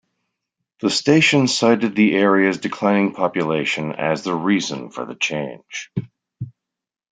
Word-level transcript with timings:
The 0.79 0.89
station 0.89 1.47
cited 1.47 1.95
the 1.95 2.15
area's 2.15 2.57
declining 2.57 3.13
population 3.13 3.91
as 3.93 4.23
the 4.23 4.33
reason 4.33 4.89
for 4.89 5.05
the 5.05 5.13
change. 5.13 5.91